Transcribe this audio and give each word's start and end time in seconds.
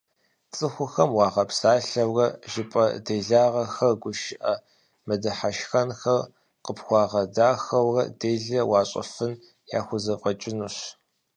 Цӏыхухэм 0.55 1.09
уагъэпсалъэурэ, 1.17 2.27
жыпӏэ 2.51 2.85
делагъэхэр, 3.05 3.93
гушыӏэ 4.01 4.53
мыдыхьэшхэнхэр 5.05 6.21
къыпхуагъэдахэурэ 6.63 8.03
делэ 8.19 8.61
уащӏыфын 8.69 9.33
яхузэфӏэкӏынущ. 9.77 10.77